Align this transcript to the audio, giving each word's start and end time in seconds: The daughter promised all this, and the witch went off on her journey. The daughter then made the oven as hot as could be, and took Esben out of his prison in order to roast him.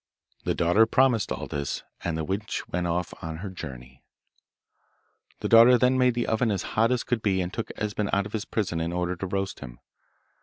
The 0.45 0.55
daughter 0.55 0.87
promised 0.87 1.31
all 1.31 1.45
this, 1.45 1.83
and 2.03 2.17
the 2.17 2.23
witch 2.23 2.67
went 2.67 2.87
off 2.87 3.13
on 3.21 3.37
her 3.37 3.51
journey. 3.51 4.01
The 5.41 5.47
daughter 5.47 5.77
then 5.77 5.95
made 5.95 6.15
the 6.15 6.25
oven 6.25 6.49
as 6.49 6.63
hot 6.73 6.91
as 6.91 7.03
could 7.03 7.21
be, 7.21 7.39
and 7.39 7.53
took 7.53 7.69
Esben 7.77 8.09
out 8.11 8.25
of 8.25 8.33
his 8.33 8.45
prison 8.45 8.79
in 8.81 8.93
order 8.93 9.15
to 9.15 9.27
roast 9.27 9.59
him. 9.59 9.77